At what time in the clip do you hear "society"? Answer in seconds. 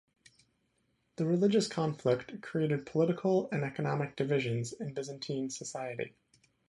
5.51-6.15